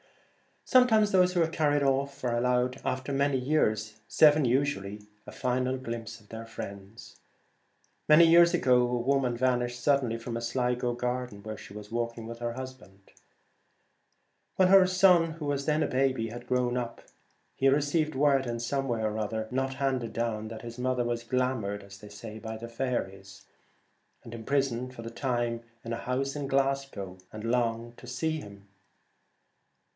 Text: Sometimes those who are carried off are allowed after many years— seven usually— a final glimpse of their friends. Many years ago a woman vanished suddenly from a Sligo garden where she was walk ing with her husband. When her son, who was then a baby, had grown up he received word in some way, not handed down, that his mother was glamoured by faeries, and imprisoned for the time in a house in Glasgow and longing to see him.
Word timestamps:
Sometimes 0.65 1.11
those 1.11 1.33
who 1.33 1.43
are 1.43 1.47
carried 1.49 1.83
off 1.83 2.23
are 2.23 2.35
allowed 2.35 2.81
after 2.83 3.11
many 3.11 3.37
years— 3.37 3.99
seven 4.19 4.45
usually— 4.45 5.01
a 5.27 5.31
final 5.31 5.77
glimpse 5.77 6.19
of 6.19 6.29
their 6.29 6.45
friends. 6.45 7.19
Many 8.07 8.25
years 8.25 8.53
ago 8.53 8.81
a 8.83 8.97
woman 8.97 9.37
vanished 9.37 9.79
suddenly 9.83 10.17
from 10.17 10.35
a 10.37 10.41
Sligo 10.41 10.93
garden 10.93 11.43
where 11.43 11.57
she 11.57 11.73
was 11.73 11.91
walk 11.91 12.17
ing 12.17 12.25
with 12.25 12.39
her 12.39 12.53
husband. 12.53 13.11
When 14.55 14.69
her 14.69 14.87
son, 14.87 15.31
who 15.33 15.45
was 15.45 15.65
then 15.65 15.83
a 15.83 15.87
baby, 15.87 16.29
had 16.29 16.47
grown 16.47 16.77
up 16.77 17.03
he 17.55 17.67
received 17.67 18.15
word 18.15 18.47
in 18.47 18.59
some 18.59 18.87
way, 18.87 19.01
not 19.51 19.75
handed 19.75 20.13
down, 20.13 20.47
that 20.47 20.63
his 20.63 20.79
mother 20.79 21.03
was 21.03 21.23
glamoured 21.25 21.81
by 21.83 22.57
faeries, 22.57 23.45
and 24.23 24.33
imprisoned 24.33 24.95
for 24.95 25.01
the 25.03 25.11
time 25.11 25.61
in 25.83 25.93
a 25.93 25.97
house 25.97 26.35
in 26.35 26.47
Glasgow 26.47 27.17
and 27.31 27.43
longing 27.43 27.91
to 27.97 28.07
see 28.07 28.39
him. 28.39 28.67